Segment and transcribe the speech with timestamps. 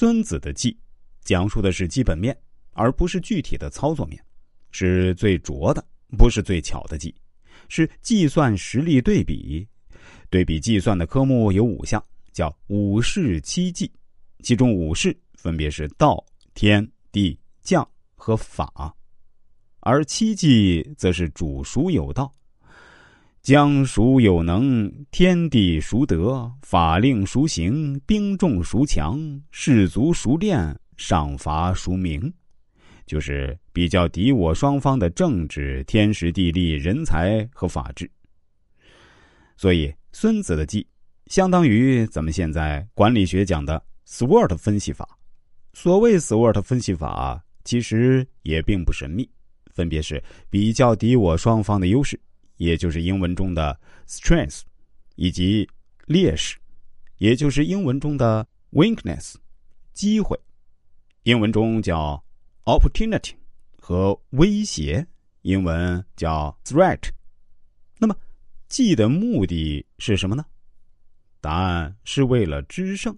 [0.00, 0.74] 孙子的计，
[1.20, 2.34] 讲述的是基本面，
[2.72, 4.18] 而不是具体的操作面，
[4.70, 5.84] 是最拙的，
[6.16, 7.14] 不是最巧的计，
[7.68, 9.68] 是计算实力对比。
[10.30, 12.02] 对比计算的科目有五项，
[12.32, 13.92] 叫五事七计，
[14.42, 16.24] 其中五事分别是道、
[16.54, 18.96] 天、地、将和法，
[19.80, 22.32] 而七计则是主孰有道。
[23.42, 29.18] 将孰有能，天地孰得，法令孰行，兵众孰强，
[29.50, 32.30] 士卒孰练，赏罚孰明，
[33.06, 38.08] 就是比较敌我双方的政治、天时、地利、人才和法治。
[39.56, 40.86] 所以，孙子的计
[41.28, 45.08] 相当于咱们现在管理学讲的 SWOT 分析法。
[45.72, 49.26] 所谓 SWOT 分析法，其实也并不神秘，
[49.72, 52.20] 分别是比较敌我双方的优势。
[52.60, 53.74] 也就是英文中的
[54.06, 54.60] strength，
[55.16, 55.66] 以及
[56.04, 56.58] 劣势，
[57.16, 59.36] 也就是英文中的 weakness，
[59.94, 60.38] 机会，
[61.22, 62.22] 英文中叫
[62.66, 63.32] opportunity
[63.78, 65.06] 和威胁，
[65.40, 67.00] 英文叫 threat。
[67.98, 68.14] 那么，
[68.68, 70.44] 记的目的是什么呢？
[71.40, 73.16] 答案是为了制胜。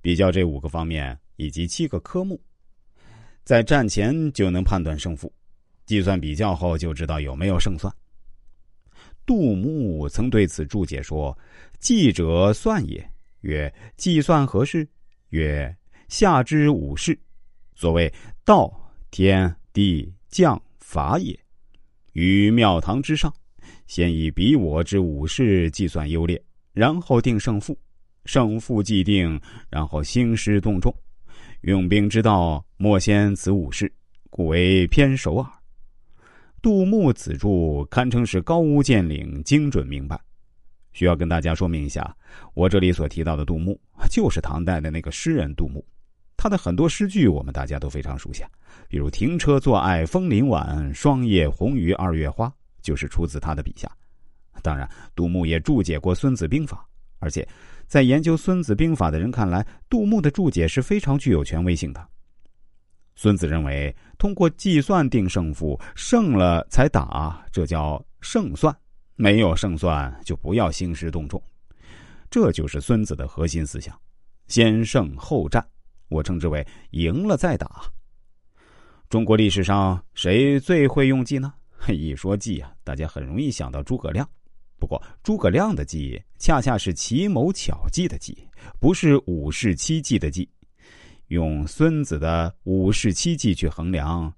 [0.00, 2.42] 比较这五个方面以及七个科目，
[3.44, 5.32] 在战前就能判断胜负，
[5.86, 7.94] 计算比较后就知道有没有胜算。
[9.26, 11.36] 杜牧曾对此注解说
[11.80, 13.10] ：“计者算也。
[13.40, 14.86] 曰：计算何事？
[15.30, 15.74] 曰：
[16.08, 17.18] 下之五事。
[17.74, 18.12] 所谓
[18.44, 18.72] 道、
[19.10, 21.38] 天、地、将、法也。
[22.12, 23.32] 于庙堂之上，
[23.86, 26.40] 先以彼我之五事计算优劣，
[26.72, 27.76] 然后定胜负。
[28.26, 30.94] 胜负既定，然后兴师动众。
[31.62, 33.90] 用兵之道，莫先此五事，
[34.30, 35.50] 故为偏首耳。”
[36.64, 40.18] 杜牧此注堪称是高屋建瓴、精准明白。
[40.94, 42.16] 需要跟大家说明一下，
[42.54, 43.78] 我这里所提到的杜牧，
[44.10, 45.84] 就是唐代的那个诗人杜牧。
[46.38, 48.42] 他的很多诗句我们大家都非常熟悉，
[48.88, 53.86] 比如“停车坐爱枫林晚，霜叶红于二月花”，就是出自他的笔下。
[54.62, 56.78] 当然，杜牧也注解过《孙子兵法》，
[57.18, 57.46] 而且
[57.86, 62.08] 在研究《孙子兵法》的人看来，杜牧的注解是非常具有权威性的。
[63.16, 68.72] 孙子认为，通过计算定胜负，胜了才打，这叫胜算；
[69.16, 71.42] 没有胜算，就不要兴师动众。
[72.28, 73.96] 这就是孙子的核心思想：
[74.48, 75.64] 先胜后战。
[76.08, 77.82] 我称之为赢了再打。
[79.08, 81.54] 中国历史上谁最会用计呢？
[81.88, 84.28] 一说计啊，大家很容易想到诸葛亮。
[84.76, 88.36] 不过，诸葛亮的计恰恰是奇谋巧计的计，
[88.80, 90.48] 不是五事七计的计。
[91.34, 94.32] 用孙子的五事七计去衡量，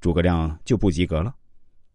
[0.00, 1.34] 诸葛亮就不及格了。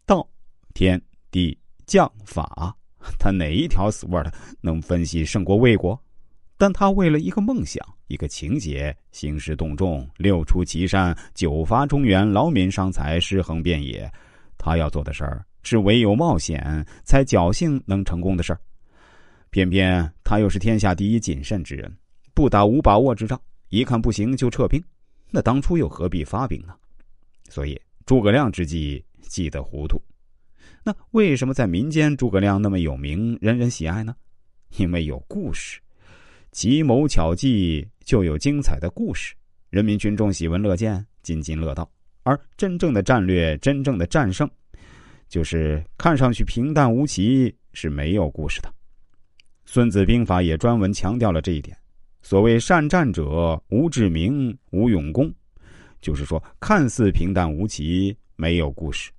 [0.05, 0.27] 道、
[0.73, 2.75] 天、地、将、法，
[3.17, 5.97] 他哪一条 SWOT 能分析胜过魏国？
[6.57, 14.11] 但他为了一个梦想、一个情节，兴师动众，六出祁山，九伐中原，劳民伤财，尸横遍野。
[14.57, 18.59] 他要做的事儿是唯有冒险才侥幸能成功的事儿。
[19.49, 21.91] 偏偏他又是天下第一谨慎之人，
[22.33, 23.41] 不打无把握之仗。
[23.71, 24.83] 一看不行就撤兵，
[25.29, 26.75] 那当初又何必发兵呢？
[27.49, 29.99] 所以诸葛亮之计计得糊涂。
[30.83, 34.13] 那为什么在民间诸葛亮那么有名，人人喜爱呢？
[34.77, 35.79] 因为有故事，
[36.51, 39.33] 奇谋巧计就有精彩的故事，
[39.69, 41.89] 人民群众喜闻乐见，津津乐道。
[42.23, 44.49] 而真正的战略，真正的战胜，
[45.29, 48.69] 就是看上去平淡无奇，是没有故事的。
[49.63, 51.77] 孙子兵法也专门强调了这一点。
[52.21, 55.33] 所谓善战者无智明无勇功，
[56.01, 59.11] 就是说看似平淡无奇，没有故事。